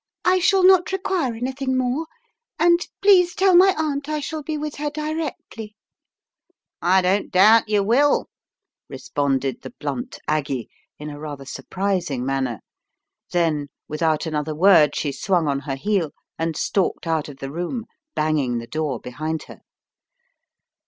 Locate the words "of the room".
17.29-17.85